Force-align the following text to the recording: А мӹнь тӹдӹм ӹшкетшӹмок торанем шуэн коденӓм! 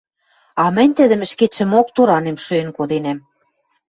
А 0.63 0.65
мӹнь 0.75 0.95
тӹдӹм 0.97 1.21
ӹшкетшӹмок 1.25 1.87
торанем 1.95 2.37
шуэн 2.45 2.69
коденӓм! 2.77 3.19